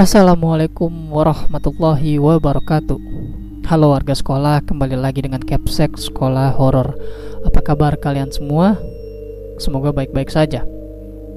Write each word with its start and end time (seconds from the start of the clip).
Assalamualaikum 0.00 1.12
warahmatullahi 1.12 2.16
wabarakatuh 2.16 2.96
Halo 3.68 3.92
warga 3.92 4.16
sekolah, 4.16 4.64
kembali 4.64 4.96
lagi 4.96 5.20
dengan 5.20 5.44
Capsek 5.44 5.92
Sekolah 6.00 6.56
Horor. 6.56 6.96
Apa 7.44 7.60
kabar 7.60 8.00
kalian 8.00 8.32
semua? 8.32 8.80
Semoga 9.60 9.92
baik-baik 9.92 10.32
saja 10.32 10.64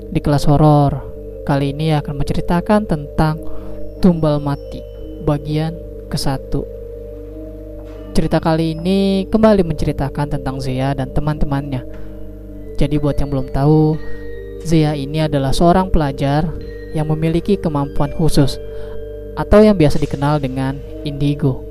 Di 0.08 0.20
kelas 0.24 0.48
horor, 0.48 0.96
kali 1.44 1.76
ini 1.76 1.92
akan 1.92 2.16
menceritakan 2.16 2.88
tentang 2.88 3.44
Tumbal 4.00 4.40
Mati, 4.40 4.80
bagian 5.28 5.76
ke-1 6.08 6.56
Cerita 8.16 8.40
kali 8.40 8.80
ini 8.80 9.28
kembali 9.28 9.68
menceritakan 9.68 10.40
tentang 10.40 10.64
Zia 10.64 10.96
dan 10.96 11.12
teman-temannya 11.12 11.84
Jadi 12.80 12.96
buat 12.96 13.20
yang 13.20 13.28
belum 13.28 13.52
tahu, 13.52 14.00
Zia 14.64 14.96
ini 14.96 15.20
adalah 15.20 15.52
seorang 15.52 15.92
pelajar 15.92 16.48
yang 16.94 17.10
memiliki 17.10 17.58
kemampuan 17.58 18.14
khusus 18.14 18.62
atau 19.34 19.60
yang 19.66 19.78
biasa 19.78 19.98
dikenal 19.98 20.38
dengan 20.38 20.78
indigo. 21.04 21.66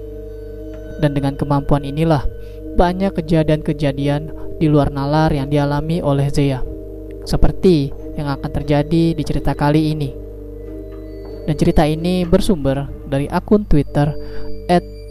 Dan 0.99 1.15
dengan 1.15 1.35
kemampuan 1.39 1.87
inilah 1.87 2.27
banyak 2.75 3.15
kejadian-kejadian 3.17 4.35
di 4.59 4.67
luar 4.71 4.91
nalar 4.91 5.35
yang 5.35 5.51
dialami 5.51 5.99
oleh 6.03 6.31
Zeya. 6.31 6.63
Seperti 7.23 7.91
yang 8.19 8.29
akan 8.29 8.51
terjadi 8.51 9.15
di 9.15 9.23
cerita 9.23 9.55
kali 9.55 9.95
ini. 9.95 10.11
Dan 11.43 11.55
cerita 11.59 11.83
ini 11.87 12.23
bersumber 12.23 12.87
dari 13.11 13.27
akun 13.27 13.67
Twitter 13.67 14.15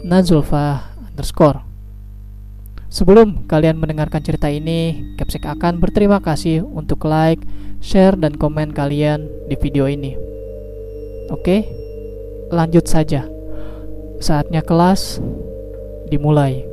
@nazulfa 0.04 0.96
underscore. 1.12 1.71
Sebelum 2.92 3.48
kalian 3.48 3.80
mendengarkan 3.80 4.20
cerita 4.20 4.52
ini, 4.52 5.16
Capsek 5.16 5.48
akan 5.48 5.80
berterima 5.80 6.20
kasih 6.20 6.60
untuk 6.60 7.08
like, 7.08 7.40
share, 7.80 8.12
dan 8.20 8.36
komen 8.36 8.76
kalian 8.76 9.32
di 9.48 9.56
video 9.56 9.88
ini. 9.88 10.12
Oke, 11.32 11.64
lanjut 12.52 12.84
saja. 12.84 13.24
Saatnya 14.20 14.60
kelas 14.60 15.24
dimulai. 16.12 16.68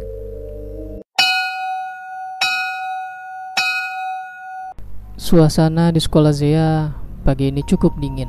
Suasana 5.16 5.96
di 5.96 6.04
sekolah 6.04 6.36
Zea 6.36 7.00
pagi 7.24 7.48
ini 7.48 7.64
cukup 7.64 7.96
dingin. 7.96 8.28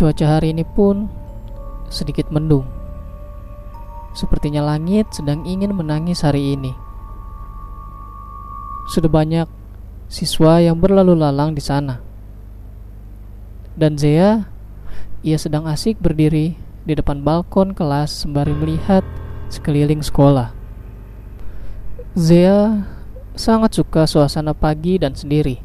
Cuaca 0.00 0.40
hari 0.40 0.56
ini 0.56 0.64
pun 0.64 1.04
sedikit 1.92 2.32
mendung. 2.32 2.79
Sepertinya 4.20 4.60
langit 4.60 5.08
sedang 5.16 5.48
ingin 5.48 5.72
menangis 5.72 6.20
hari 6.20 6.52
ini. 6.52 6.76
Sudah 8.92 9.08
banyak 9.08 9.48
siswa 10.12 10.60
yang 10.60 10.76
berlalu 10.76 11.16
lalang 11.16 11.56
di 11.56 11.64
sana. 11.64 12.04
Dan 13.72 13.96
Zea, 13.96 14.44
ia 15.24 15.40
sedang 15.40 15.64
asik 15.64 16.04
berdiri 16.04 16.52
di 16.84 16.92
depan 16.92 17.24
balkon 17.24 17.72
kelas 17.72 18.12
sembari 18.12 18.52
melihat 18.52 19.00
sekeliling 19.48 20.04
sekolah. 20.04 20.52
Zea 22.12 22.84
sangat 23.32 23.72
suka 23.72 24.04
suasana 24.04 24.52
pagi 24.52 25.00
dan 25.00 25.16
sendiri. 25.16 25.64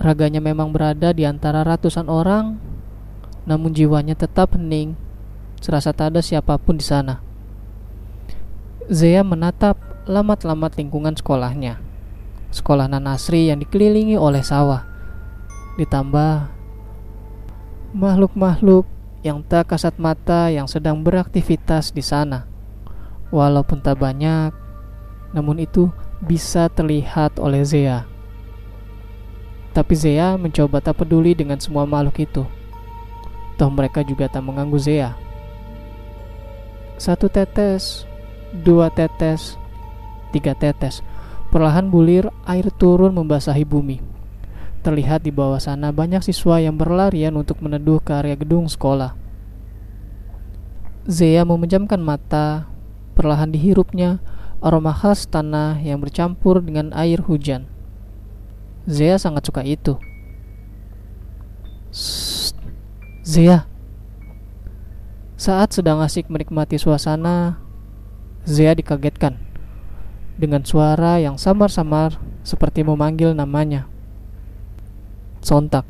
Raganya 0.00 0.40
memang 0.40 0.72
berada 0.72 1.12
di 1.12 1.28
antara 1.28 1.68
ratusan 1.68 2.08
orang, 2.08 2.56
namun 3.44 3.76
jiwanya 3.76 4.16
tetap 4.16 4.56
hening 4.56 4.96
serasa 5.60 5.92
tak 5.92 6.16
ada 6.16 6.20
siapa 6.24 6.56
pun 6.56 6.80
di 6.80 6.84
sana. 6.84 7.20
Zea 8.90 9.22
menatap 9.22 9.78
lamat-lamat 10.08 10.74
lingkungan 10.80 11.14
sekolahnya. 11.14 11.78
Sekolah 12.50 12.90
Nanasri 12.90 13.46
yang 13.46 13.62
dikelilingi 13.62 14.18
oleh 14.18 14.42
sawah. 14.42 14.82
Ditambah 15.78 16.50
makhluk-makhluk 17.94 18.88
yang 19.22 19.44
tak 19.46 19.70
kasat 19.70 19.94
mata 20.00 20.50
yang 20.50 20.66
sedang 20.66 21.04
beraktivitas 21.06 21.94
di 21.94 22.02
sana. 22.02 22.50
Walaupun 23.30 23.78
tak 23.78 24.02
banyak, 24.02 24.50
namun 25.30 25.62
itu 25.62 25.94
bisa 26.18 26.66
terlihat 26.66 27.38
oleh 27.38 27.62
Zea. 27.62 28.02
Tapi 29.70 29.94
Zea 29.94 30.34
mencoba 30.34 30.82
tak 30.82 30.98
peduli 30.98 31.38
dengan 31.38 31.62
semua 31.62 31.86
makhluk 31.86 32.26
itu. 32.26 32.42
Toh 33.54 33.70
mereka 33.70 34.02
juga 34.02 34.26
tak 34.26 34.42
mengganggu 34.42 34.78
Zea. 34.82 35.14
Satu 37.00 37.32
tetes, 37.32 38.04
dua 38.52 38.92
tetes, 38.92 39.56
tiga 40.36 40.52
tetes. 40.52 41.00
Perlahan 41.48 41.88
bulir 41.88 42.28
air 42.44 42.68
turun 42.76 43.16
membasahi 43.16 43.64
bumi. 43.64 44.04
Terlihat 44.84 45.24
di 45.24 45.32
bawah 45.32 45.56
sana 45.56 45.96
banyak 45.96 46.20
siswa 46.20 46.60
yang 46.60 46.76
berlarian 46.76 47.40
untuk 47.40 47.64
meneduh 47.64 48.04
ke 48.04 48.12
area 48.12 48.36
gedung 48.36 48.68
sekolah. 48.68 49.16
Zea 51.08 51.40
memejamkan 51.48 52.04
mata, 52.04 52.68
perlahan 53.16 53.48
dihirupnya 53.48 54.20
aroma 54.60 54.92
khas 54.92 55.24
tanah 55.24 55.80
yang 55.80 56.04
bercampur 56.04 56.60
dengan 56.60 56.92
air 56.92 57.24
hujan. 57.24 57.64
Zea 58.84 59.16
sangat 59.16 59.48
suka 59.48 59.64
itu. 59.64 59.96
Zea, 63.24 63.69
saat 65.40 65.72
sedang 65.72 66.04
asik 66.04 66.28
menikmati 66.28 66.76
suasana, 66.76 67.56
Zia 68.44 68.76
dikagetkan 68.76 69.40
dengan 70.36 70.60
suara 70.68 71.16
yang 71.16 71.40
samar-samar 71.40 72.20
seperti 72.44 72.84
memanggil 72.84 73.32
namanya. 73.32 73.88
Sontak, 75.40 75.88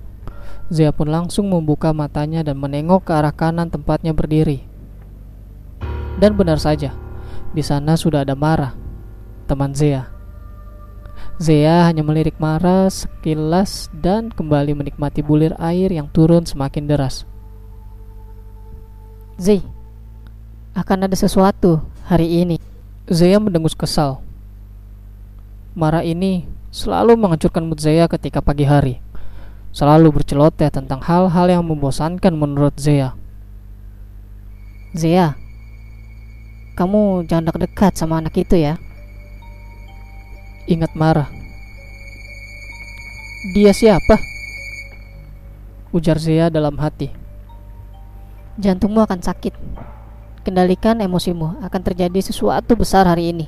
Zia 0.71 0.95
pun 0.95 1.11
langsung 1.11 1.51
membuka 1.51 1.91
matanya 1.91 2.47
dan 2.47 2.63
menengok 2.63 3.11
ke 3.11 3.13
arah 3.15 3.35
kanan 3.35 3.75
tempatnya 3.75 4.15
berdiri. 4.15 4.63
Dan 6.23 6.39
benar 6.39 6.63
saja, 6.63 6.95
di 7.51 7.67
sana 7.67 7.99
sudah 7.99 8.23
ada 8.23 8.39
Mara, 8.39 8.79
teman 9.51 9.75
Zia. 9.75 10.15
Zia 11.43 11.91
hanya 11.91 12.07
melirik 12.07 12.39
Mara 12.39 12.87
sekilas 12.87 13.91
dan 13.99 14.31
kembali 14.31 14.79
menikmati 14.79 15.27
bulir 15.27 15.59
air 15.59 15.91
yang 15.91 16.07
turun 16.07 16.47
semakin 16.47 16.87
deras. 16.87 17.30
Zay, 19.41 19.65
akan 20.77 21.09
ada 21.09 21.17
sesuatu 21.17 21.81
hari 22.05 22.45
ini. 22.45 22.61
Zaya 23.09 23.41
mendengus 23.41 23.73
kesal. 23.73 24.21
Mara 25.73 26.05
ini 26.05 26.45
selalu 26.69 27.17
menghancurkan 27.17 27.65
mood 27.65 27.81
Zaya 27.81 28.05
ketika 28.05 28.45
pagi 28.45 28.69
hari. 28.69 29.01
Selalu 29.73 30.13
berceloteh 30.13 30.69
tentang 30.69 31.01
hal-hal 31.01 31.49
yang 31.49 31.65
membosankan 31.65 32.37
menurut 32.37 32.77
Zaya. 32.77 33.17
Zaya, 34.93 35.41
kamu 36.77 37.25
jangan 37.25 37.49
dekat-dekat 37.49 37.97
sama 37.97 38.21
anak 38.21 38.37
itu 38.37 38.61
ya. 38.61 38.77
Ingat 40.69 40.93
Mara. 40.93 41.33
Dia 43.57 43.73
siapa? 43.73 44.21
Ujar 45.97 46.21
Zaya 46.21 46.53
dalam 46.53 46.77
hati 46.77 47.20
jantungmu 48.59 49.05
akan 49.05 49.21
sakit. 49.23 49.55
Kendalikan 50.43 50.99
emosimu, 51.05 51.61
akan 51.61 51.81
terjadi 51.85 52.19
sesuatu 52.25 52.73
besar 52.75 53.05
hari 53.05 53.31
ini. 53.31 53.47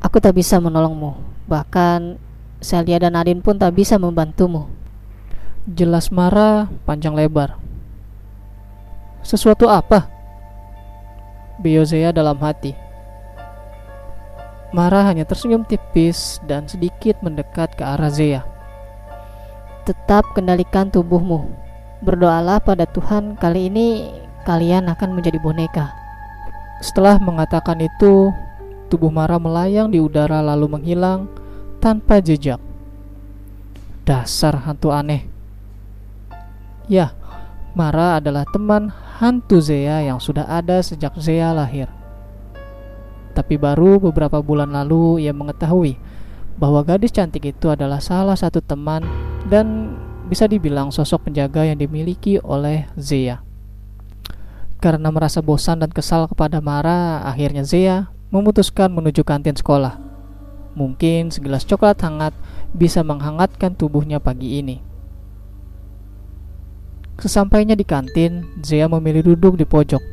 Aku 0.00 0.18
tak 0.18 0.34
bisa 0.34 0.56
menolongmu, 0.56 1.14
bahkan 1.44 2.16
Celia 2.64 2.96
dan 2.96 3.12
Nadine 3.12 3.44
pun 3.44 3.60
tak 3.60 3.76
bisa 3.76 4.00
membantumu. 4.00 4.72
Jelas 5.68 6.08
marah 6.08 6.70
panjang 6.88 7.12
lebar. 7.12 7.60
Sesuatu 9.20 9.68
apa? 9.68 10.08
Biozea 11.60 12.14
dalam 12.14 12.38
hati. 12.38 12.72
Marah 14.70 15.08
hanya 15.10 15.26
tersenyum 15.26 15.66
tipis 15.66 16.38
dan 16.46 16.70
sedikit 16.70 17.18
mendekat 17.20 17.74
ke 17.74 17.82
arah 17.82 18.12
Zea. 18.12 18.42
Tetap 19.86 20.34
kendalikan 20.34 20.90
tubuhmu, 20.90 21.46
Berdoalah 22.04 22.60
pada 22.60 22.84
Tuhan 22.84 23.40
kali 23.40 23.72
ini 23.72 24.12
kalian 24.44 24.92
akan 24.92 25.16
menjadi 25.16 25.40
boneka. 25.40 25.96
Setelah 26.84 27.16
mengatakan 27.16 27.80
itu, 27.80 28.28
tubuh 28.92 29.08
Mara 29.08 29.40
melayang 29.40 29.88
di 29.88 29.96
udara 29.96 30.44
lalu 30.44 30.76
menghilang 30.76 31.24
tanpa 31.80 32.20
jejak. 32.20 32.60
Dasar 34.04 34.60
hantu 34.68 34.92
aneh. 34.92 35.24
Ya, 36.86 37.16
Mara 37.72 38.20
adalah 38.20 38.44
teman 38.52 38.92
hantu 39.18 39.58
Zea 39.64 40.04
yang 40.04 40.20
sudah 40.20 40.46
ada 40.46 40.84
sejak 40.84 41.16
Zea 41.16 41.50
lahir. 41.56 41.88
Tapi 43.32 43.56
baru 43.56 44.00
beberapa 44.00 44.40
bulan 44.44 44.72
lalu 44.72 45.24
ia 45.24 45.32
mengetahui 45.32 45.96
bahwa 46.56 46.80
gadis 46.84 47.12
cantik 47.12 47.52
itu 47.52 47.68
adalah 47.68 48.00
salah 48.00 48.36
satu 48.36 48.64
teman 48.64 49.04
dan 49.52 49.92
bisa 50.26 50.50
dibilang 50.50 50.90
sosok 50.90 51.30
penjaga 51.30 51.62
yang 51.62 51.78
dimiliki 51.78 52.42
oleh 52.42 52.90
Zia. 52.98 53.42
Karena 54.82 55.08
merasa 55.08 55.40
bosan 55.40 55.80
dan 55.80 55.90
kesal 55.94 56.28
kepada 56.28 56.58
Mara, 56.60 57.22
akhirnya 57.24 57.62
Zia 57.62 58.10
memutuskan 58.34 58.92
menuju 58.92 59.22
kantin 59.22 59.54
sekolah. 59.54 60.02
Mungkin 60.76 61.32
segelas 61.32 61.64
coklat 61.64 61.96
hangat 62.04 62.36
bisa 62.76 63.00
menghangatkan 63.00 63.72
tubuhnya 63.72 64.20
pagi 64.20 64.60
ini. 64.60 64.84
Sesampainya 67.16 67.72
di 67.72 67.86
kantin, 67.88 68.44
Zea 68.60 68.84
memilih 68.92 69.32
duduk 69.32 69.56
di 69.56 69.64
pojok. 69.64 70.04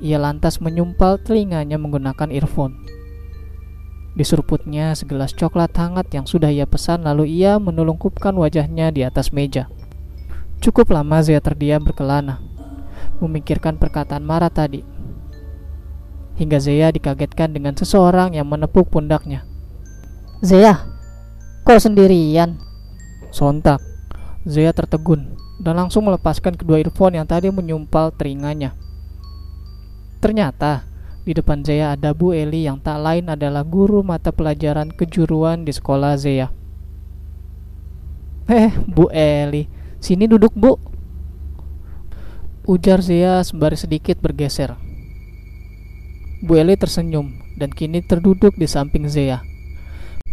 Ia 0.00 0.22
lantas 0.22 0.62
menyumpal 0.62 1.18
telinganya 1.18 1.82
menggunakan 1.82 2.30
earphone. 2.30 2.78
Diseruputnya 4.20 4.92
segelas 4.92 5.32
coklat 5.32 5.72
hangat 5.80 6.12
yang 6.12 6.28
sudah 6.28 6.52
ia 6.52 6.68
pesan 6.68 7.08
lalu 7.08 7.40
ia 7.40 7.56
menelungkupkan 7.56 8.36
wajahnya 8.36 8.92
di 8.92 9.00
atas 9.00 9.32
meja. 9.32 9.72
Cukup 10.60 10.92
lama 10.92 11.24
Zea 11.24 11.40
terdiam 11.40 11.80
berkelana, 11.80 12.36
memikirkan 13.24 13.80
perkataan 13.80 14.20
Mara 14.20 14.52
tadi. 14.52 14.84
Hingga 16.36 16.60
Zea 16.60 16.92
dikagetkan 16.92 17.56
dengan 17.56 17.72
seseorang 17.72 18.36
yang 18.36 18.44
menepuk 18.44 18.92
pundaknya. 18.92 19.48
Zea, 20.44 20.84
kau 21.64 21.80
sendirian? 21.80 22.60
Sontak, 23.32 23.80
Zea 24.44 24.76
tertegun 24.76 25.32
dan 25.64 25.80
langsung 25.80 26.04
melepaskan 26.04 26.60
kedua 26.60 26.76
earphone 26.76 27.16
yang 27.16 27.24
tadi 27.24 27.48
menyumpal 27.48 28.12
telinganya. 28.12 28.76
Ternyata, 30.20 30.89
di 31.30 31.38
depan 31.38 31.62
Zea 31.62 31.94
ada 31.94 32.10
Bu 32.10 32.34
Eli 32.34 32.66
yang 32.66 32.82
tak 32.82 32.98
lain 32.98 33.30
adalah 33.30 33.62
guru 33.62 34.02
mata 34.02 34.34
pelajaran 34.34 34.90
kejuruan 34.90 35.62
di 35.62 35.70
sekolah 35.70 36.18
Zea. 36.18 36.50
Eh, 38.50 38.74
Bu 38.90 39.06
Eli, 39.14 39.70
sini 40.02 40.26
duduk 40.26 40.50
Bu. 40.58 40.74
Ujar 42.66 42.98
Zea 42.98 43.46
sembari 43.46 43.78
sedikit 43.78 44.18
bergeser. 44.18 44.74
Bu 46.42 46.58
Eli 46.58 46.74
tersenyum 46.74 47.30
dan 47.54 47.70
kini 47.70 48.02
terduduk 48.02 48.58
di 48.58 48.66
samping 48.66 49.06
Zea. 49.06 49.38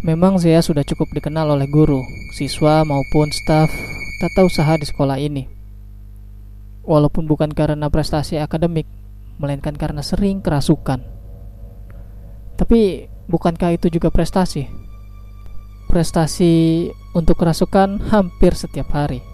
Memang 0.02 0.42
Zea 0.42 0.58
sudah 0.66 0.82
cukup 0.82 1.14
dikenal 1.14 1.46
oleh 1.46 1.70
guru, 1.70 2.02
siswa 2.34 2.82
maupun 2.82 3.30
staf 3.30 3.70
tata 4.18 4.42
usaha 4.42 4.74
di 4.74 4.86
sekolah 4.90 5.22
ini. 5.22 5.46
Walaupun 6.82 7.30
bukan 7.30 7.54
karena 7.54 7.86
prestasi 7.86 8.42
akademik, 8.42 8.97
melainkan 9.38 9.74
karena 9.74 10.02
sering 10.02 10.42
kerasukan. 10.42 11.02
Tapi 12.58 13.06
bukankah 13.30 13.78
itu 13.78 13.86
juga 13.88 14.10
prestasi? 14.10 14.66
Prestasi 15.88 16.86
untuk 17.16 17.38
kerasukan 17.40 18.02
hampir 18.12 18.52
setiap 18.52 18.92
hari. 18.92 19.24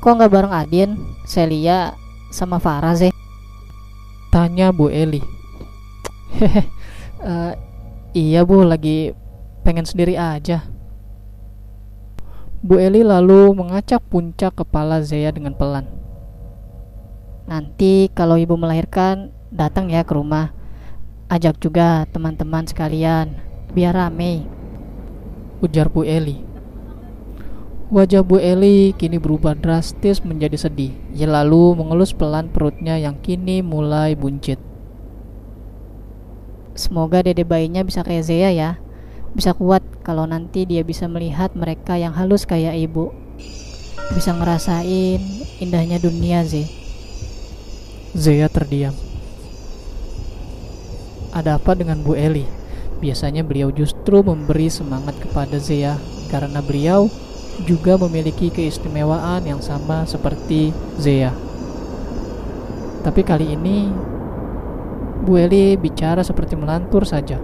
Kok 0.00 0.16
nggak 0.16 0.32
bareng 0.32 0.54
Adin, 0.54 0.96
Celia, 1.28 1.92
sama 2.32 2.56
Farah 2.56 2.96
sih? 2.96 3.12
Tanya 4.32 4.72
Bu 4.72 4.88
Eli. 4.88 5.20
Hehe, 6.40 6.64
uh, 7.20 7.52
iya 8.16 8.46
Bu, 8.46 8.64
lagi 8.64 9.12
pengen 9.60 9.84
sendiri 9.84 10.16
aja. 10.16 10.64
Bu 12.64 12.80
Eli 12.80 13.04
lalu 13.04 13.52
mengacak 13.52 14.00
puncak 14.08 14.56
kepala 14.56 15.04
Zea 15.04 15.28
dengan 15.36 15.52
pelan. 15.52 15.99
Nanti 17.50 18.06
kalau 18.14 18.38
ibu 18.38 18.54
melahirkan, 18.54 19.34
datang 19.50 19.90
ya 19.90 20.06
ke 20.06 20.14
rumah. 20.14 20.54
Ajak 21.26 21.58
juga 21.58 22.06
teman-teman 22.06 22.62
sekalian, 22.62 23.34
biar 23.74 23.90
rame. 23.90 24.46
Ujar 25.58 25.90
Bu 25.90 26.06
Eli. 26.06 26.46
Wajah 27.90 28.22
Bu 28.22 28.38
Eli 28.38 28.94
kini 28.94 29.18
berubah 29.18 29.58
drastis 29.58 30.22
menjadi 30.22 30.54
sedih. 30.54 30.94
Ia 31.10 31.26
lalu 31.26 31.74
mengelus 31.74 32.14
pelan 32.14 32.54
perutnya 32.54 32.94
yang 33.02 33.18
kini 33.18 33.66
mulai 33.66 34.14
buncit. 34.14 34.62
Semoga 36.78 37.26
dede 37.26 37.42
bayinya 37.42 37.82
bisa 37.82 38.06
kayak 38.06 38.30
Zea 38.30 38.54
ya. 38.54 38.78
Bisa 39.34 39.58
kuat 39.58 39.82
kalau 40.06 40.22
nanti 40.22 40.70
dia 40.70 40.86
bisa 40.86 41.10
melihat 41.10 41.50
mereka 41.58 41.98
yang 41.98 42.14
halus 42.14 42.46
kayak 42.46 42.78
ibu. 42.78 43.10
Bisa 44.14 44.38
ngerasain 44.38 45.18
indahnya 45.58 45.98
dunia, 45.98 46.46
Zee. 46.46 46.79
Zea 48.10 48.50
terdiam. 48.50 48.90
Ada 51.30 51.62
apa 51.62 51.78
dengan 51.78 52.02
Bu 52.02 52.18
Eli? 52.18 52.42
Biasanya 52.98 53.46
beliau 53.46 53.70
justru 53.70 54.26
memberi 54.26 54.66
semangat 54.66 55.14
kepada 55.22 55.62
Zea 55.62 55.94
karena 56.26 56.58
beliau 56.58 57.06
juga 57.70 57.94
memiliki 58.02 58.50
keistimewaan 58.50 59.46
yang 59.46 59.62
sama 59.62 60.10
seperti 60.10 60.74
Zea. 60.98 61.30
Tapi 63.06 63.22
kali 63.22 63.54
ini 63.54 63.86
Bu 65.22 65.38
Eli 65.38 65.78
bicara 65.78 66.26
seperti 66.26 66.58
melantur 66.58 67.06
saja. 67.06 67.38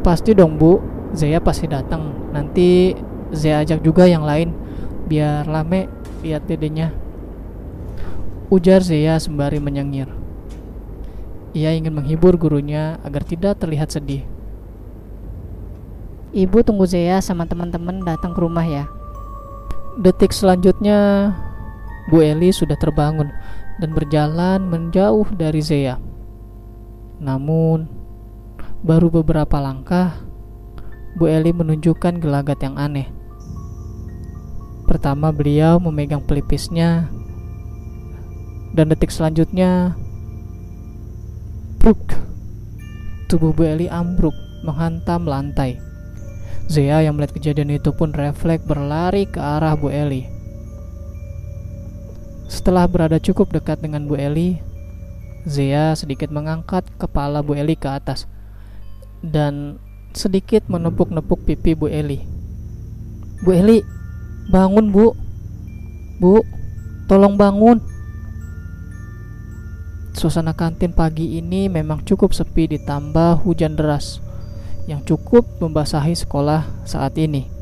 Pasti 0.00 0.32
dong 0.32 0.56
Bu, 0.56 0.80
Zea 1.12 1.36
pasti 1.44 1.68
datang. 1.68 2.32
Nanti 2.32 2.96
Zea 3.36 3.60
ajak 3.60 3.84
juga 3.84 4.08
yang 4.08 4.24
lain 4.24 4.56
biar 5.04 5.44
lame 5.44 5.84
lihat 6.24 6.48
dedenya. 6.48 7.04
Ujar 8.46 8.78
Zea 8.78 9.18
sembari 9.18 9.58
menyengir. 9.58 10.06
Ia 11.50 11.74
ingin 11.74 11.98
menghibur 11.98 12.38
gurunya 12.38 12.94
agar 13.02 13.26
tidak 13.26 13.58
terlihat 13.58 13.90
sedih. 13.90 14.22
Ibu 16.30 16.62
tunggu 16.62 16.86
Zea 16.86 17.18
sama 17.18 17.50
teman-teman 17.50 18.06
datang 18.06 18.30
ke 18.30 18.38
rumah 18.38 18.62
ya. 18.62 18.86
Detik 19.98 20.30
selanjutnya, 20.30 21.34
Bu 22.06 22.22
Eli 22.22 22.54
sudah 22.54 22.78
terbangun 22.78 23.34
dan 23.82 23.90
berjalan 23.90 24.62
menjauh 24.62 25.26
dari 25.34 25.58
Zea. 25.58 25.98
Namun, 27.18 27.90
baru 28.86 29.10
beberapa 29.10 29.58
langkah, 29.58 30.22
Bu 31.18 31.26
Eli 31.26 31.50
menunjukkan 31.50 32.22
gelagat 32.22 32.62
yang 32.62 32.78
aneh. 32.78 33.10
Pertama, 34.86 35.34
beliau 35.34 35.82
memegang 35.82 36.22
pelipisnya, 36.22 37.10
dan 38.76 38.92
detik 38.92 39.08
selanjutnya, 39.08 39.96
bruk, 41.80 42.12
tubuh 43.32 43.56
Bu 43.56 43.64
Eli 43.64 43.88
ambruk 43.88 44.36
menghantam 44.68 45.24
lantai. 45.24 45.80
Zea 46.68 47.00
yang 47.00 47.16
melihat 47.16 47.40
kejadian 47.40 47.72
itu 47.72 47.94
pun 47.96 48.12
refleks 48.12 48.68
berlari 48.68 49.24
ke 49.24 49.40
arah 49.40 49.72
Bu 49.80 49.88
Eli. 49.88 50.28
Setelah 52.52 52.84
berada 52.84 53.16
cukup 53.16 53.48
dekat 53.48 53.80
dengan 53.80 54.04
Bu 54.04 54.20
Eli, 54.20 54.60
Zea 55.48 55.96
sedikit 55.96 56.28
mengangkat 56.28 56.84
kepala 57.00 57.40
Bu 57.40 57.56
Eli 57.56 57.80
ke 57.80 57.88
atas 57.88 58.28
dan 59.24 59.80
sedikit 60.12 60.68
menepuk-nepuk 60.68 61.48
pipi 61.48 61.72
Bu 61.72 61.88
Eli. 61.88 62.20
Bu 63.40 63.56
Eli, 63.56 63.80
bangun 64.52 64.92
Bu. 64.92 65.16
Bu, 66.20 66.44
tolong 67.08 67.40
bangun. 67.40 67.95
Suasana 70.16 70.56
kantin 70.56 70.96
pagi 70.96 71.36
ini 71.36 71.68
memang 71.68 72.00
cukup 72.00 72.32
sepi 72.32 72.64
ditambah 72.72 73.44
hujan 73.44 73.76
deras 73.76 74.24
yang 74.88 75.04
cukup 75.04 75.44
membasahi 75.60 76.16
sekolah 76.16 76.64
saat 76.88 77.20
ini. 77.20 77.52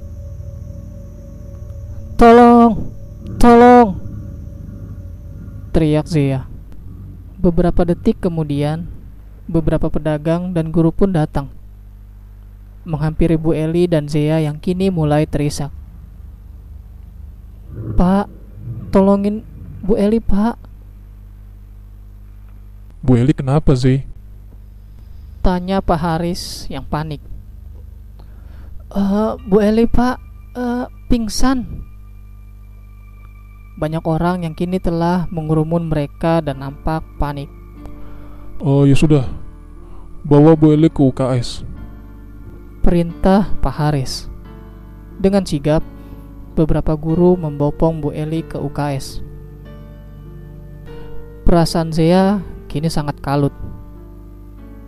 Tolong, 2.14 2.94
tolong, 3.42 3.99
teriak 5.75 6.06
Zia. 6.06 6.46
Beberapa 7.42 7.82
detik 7.82 8.23
kemudian, 8.23 8.87
beberapa 9.50 9.90
pedagang 9.90 10.54
dan 10.54 10.70
guru 10.70 10.94
pun 10.94 11.11
datang, 11.11 11.50
menghampiri 12.87 13.34
Bu 13.34 13.50
Eli 13.50 13.90
dan 13.90 14.06
Zia 14.06 14.38
yang 14.38 14.62
kini 14.62 14.94
mulai 14.94 15.26
terisak. 15.26 15.75
Pak, 17.99 18.30
tolongin 18.94 19.42
Bu 19.82 19.99
Eli, 19.99 20.23
Pak. 20.23 20.74
Bu 23.04 23.20
Eli 23.20 23.37
kenapa, 23.37 23.76
Zee? 23.76 24.08
Tanya 25.44 25.84
Pak 25.84 26.00
Haris 26.00 26.64
yang 26.73 26.88
panik. 26.88 27.20
Uh, 28.88 29.37
Bu 29.44 29.61
Eli 29.61 29.84
pak, 29.84 30.16
uh, 30.56 30.88
pingsan. 31.12 31.84
Banyak 33.76 34.00
orang 34.08 34.49
yang 34.49 34.56
kini 34.56 34.80
telah 34.80 35.28
mengurumun 35.28 35.84
mereka 35.84 36.40
dan 36.40 36.64
nampak 36.64 37.04
panik. 37.20 37.52
Oh 38.64 38.88
ya 38.88 38.96
sudah, 38.96 39.28
bawa 40.25 40.56
Bu 40.56 40.73
Eli 40.73 40.88
ke 40.88 41.04
UKS. 41.04 41.61
Perintah 42.80 43.52
Pak 43.61 43.75
Haris. 43.84 44.32
Dengan 45.20 45.44
sigap, 45.44 45.84
beberapa 46.56 46.96
guru 46.96 47.37
membopong 47.37 48.00
Bu 48.00 48.16
Eli 48.16 48.40
ke 48.49 48.56
UKS. 48.56 49.20
Perasaan 51.44 51.92
Zea 51.92 52.53
kini 52.75 52.90
sangat 52.90 53.23
kalut 53.23 53.54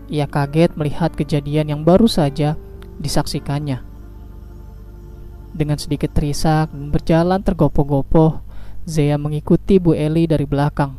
ia 0.06 0.26
kaget 0.30 0.78
melihat 0.78 1.10
kejadian 1.14 1.66
yang 1.66 1.82
baru 1.82 2.06
saja 2.06 2.54
disaksikannya. 3.02 3.82
Dengan 5.56 5.80
sedikit 5.80 6.14
terisak 6.14 6.70
dan 6.70 6.92
berjalan 6.92 7.40
tergopoh-gopoh, 7.42 8.44
Zea 8.86 9.18
mengikuti 9.18 9.82
Bu 9.82 9.96
Eli 9.98 10.28
dari 10.30 10.46
belakang. 10.46 10.94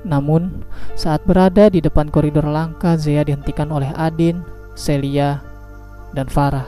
Namun, 0.00 0.64
saat 0.96 1.22
berada 1.28 1.68
di 1.68 1.78
depan 1.78 2.08
koridor 2.08 2.48
langka, 2.48 2.96
Zea 2.96 3.20
dihentikan 3.20 3.68
oleh 3.68 3.92
Adin, 3.94 4.40
Celia, 4.74 5.44
dan 6.16 6.26
Farah. 6.26 6.66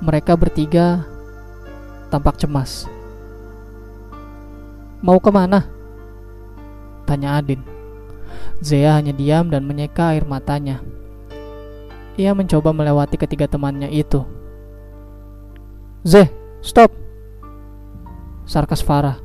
Mereka 0.00 0.34
bertiga 0.34 1.04
tampak 2.08 2.40
cemas. 2.40 2.88
Mau 5.04 5.20
ke 5.20 5.28
mana? 5.28 5.73
Tanya 7.04 7.40
Adin. 7.40 7.60
Zea 8.64 8.96
hanya 8.96 9.12
diam 9.12 9.52
dan 9.52 9.68
menyeka 9.68 10.16
air 10.16 10.24
matanya. 10.24 10.80
Ia 12.14 12.32
mencoba 12.32 12.70
melewati 12.70 13.18
ketiga 13.18 13.50
temannya 13.50 13.90
itu. 13.90 14.22
Zeh, 16.06 16.28
stop! 16.62 16.92
Sarkas 18.44 18.84
Farah. 18.84 19.18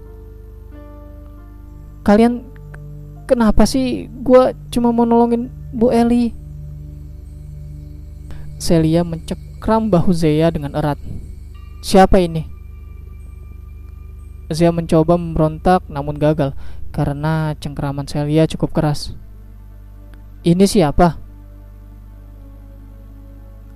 Kalian 2.07 2.47
kenapa 3.27 3.67
sih? 3.67 4.07
Gua 4.23 4.55
cuma 4.71 4.89
mau 4.89 5.03
nolongin 5.05 5.51
Bu 5.75 5.91
Eli. 5.91 6.33
Celia 8.59 9.05
mencekram 9.07 9.87
bahu 9.87 10.11
Zea 10.11 10.51
dengan 10.51 10.75
erat. 10.75 10.99
Siapa 11.79 12.19
ini? 12.19 12.43
Zia 14.49 14.73
mencoba 14.73 15.13
memberontak 15.13 15.85
namun 15.87 16.17
gagal 16.17 16.57
karena 16.89 17.55
cengkeraman 17.57 18.05
Celia 18.05 18.49
cukup 18.49 18.73
keras. 18.73 19.13
Ini 20.43 20.65
siapa? 20.65 21.19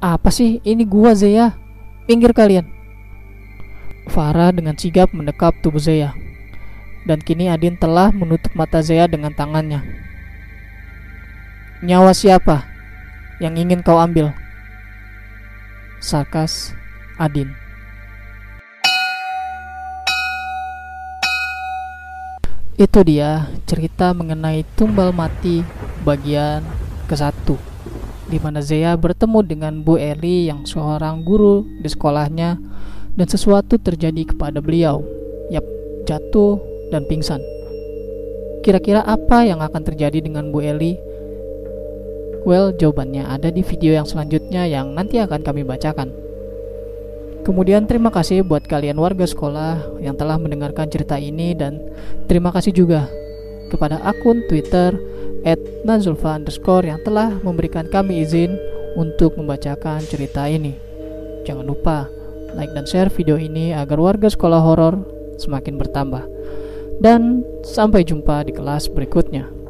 Apa 0.04 0.30
sih? 0.32 0.60
Ini 0.68 0.84
gua 0.84 1.16
Zia. 1.16 1.56
Pinggir 2.04 2.36
kalian. 2.36 2.68
Farah 4.12 4.52
dengan 4.52 4.76
sigap 4.76 5.16
mendekap 5.16 5.56
tubuh 5.64 5.80
Zia. 5.80 6.12
Dan 7.08 7.24
kini 7.24 7.48
Adin 7.48 7.80
telah 7.80 8.12
menutup 8.12 8.52
mata 8.56 8.84
Zia 8.84 9.08
dengan 9.08 9.32
tangannya. 9.32 9.80
Nyawa 11.84 12.16
siapa 12.16 12.68
yang 13.44 13.60
ingin 13.60 13.84
kau 13.84 14.00
ambil? 14.00 14.32
Sarkas 16.04 16.76
Adin. 17.16 17.63
Itu 22.74 23.06
dia 23.06 23.54
cerita 23.70 24.18
mengenai 24.18 24.66
Tumbal 24.74 25.14
Mati 25.14 25.62
bagian 26.02 26.66
ke-1 27.06 27.74
di 28.34 28.42
mana 28.42 28.66
Zea 28.66 28.98
bertemu 28.98 29.40
dengan 29.46 29.74
Bu 29.86 30.02
Eli 30.02 30.50
yang 30.50 30.66
seorang 30.66 31.22
guru 31.22 31.70
di 31.84 31.86
sekolahnya 31.86 32.58
dan 33.14 33.28
sesuatu 33.30 33.78
terjadi 33.78 34.34
kepada 34.34 34.58
beliau. 34.58 35.06
Yap, 35.54 35.62
jatuh 36.10 36.58
dan 36.90 37.06
pingsan. 37.06 37.46
Kira-kira 38.66 39.06
apa 39.06 39.46
yang 39.46 39.62
akan 39.62 39.82
terjadi 39.86 40.18
dengan 40.24 40.50
Bu 40.50 40.66
Eli? 40.66 40.98
Well, 42.42 42.74
jawabannya 42.74 43.30
ada 43.30 43.54
di 43.54 43.62
video 43.62 43.94
yang 44.02 44.10
selanjutnya 44.10 44.66
yang 44.66 44.98
nanti 44.98 45.22
akan 45.22 45.46
kami 45.46 45.62
bacakan. 45.62 46.23
Kemudian 47.44 47.84
terima 47.84 48.08
kasih 48.08 48.48
buat 48.48 48.64
kalian 48.64 48.96
warga 48.96 49.28
sekolah 49.28 50.00
yang 50.00 50.16
telah 50.16 50.40
mendengarkan 50.40 50.88
cerita 50.88 51.20
ini 51.20 51.52
dan 51.52 51.76
terima 52.32 52.56
kasih 52.56 52.72
juga 52.72 53.12
kepada 53.68 54.00
akun 54.00 54.48
Twitter 54.48 54.96
underscore 55.44 56.88
yang 56.88 57.04
telah 57.04 57.36
memberikan 57.44 57.84
kami 57.92 58.24
izin 58.24 58.56
untuk 58.96 59.36
membacakan 59.36 60.00
cerita 60.08 60.48
ini. 60.48 60.72
Jangan 61.44 61.68
lupa 61.68 62.08
like 62.56 62.72
dan 62.72 62.88
share 62.88 63.12
video 63.12 63.36
ini 63.36 63.76
agar 63.76 64.00
warga 64.00 64.32
sekolah 64.32 64.62
horor 64.64 65.04
semakin 65.36 65.76
bertambah. 65.76 66.24
Dan 67.04 67.44
sampai 67.66 68.08
jumpa 68.08 68.48
di 68.48 68.56
kelas 68.56 68.88
berikutnya. 68.88 69.63